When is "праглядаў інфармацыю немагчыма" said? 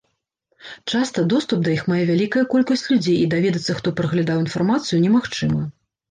3.99-5.61